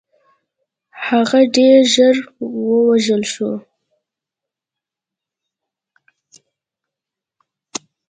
هغه 1.07 1.39
ډېر 1.55 1.79
ژر 1.93 2.15
ووژل 2.63 3.23
شو. 3.33 3.51